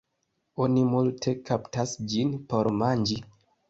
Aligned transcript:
Oni 0.65 0.85
multe 0.93 1.35
kaptas 1.51 1.97
ĝin 2.11 2.37
por 2.51 2.75
manĝi. 2.83 3.25